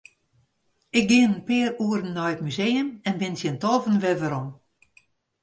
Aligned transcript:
Ik 0.97 1.05
gean 1.09 1.31
in 1.37 1.43
pear 1.47 1.71
oeren 1.85 2.13
nei 2.17 2.31
it 2.35 2.43
museum 2.45 2.89
en 3.07 3.15
bin 3.21 3.35
tsjin 3.35 3.59
tolven 3.63 4.01
wer 4.03 4.17
werom. 4.21 4.49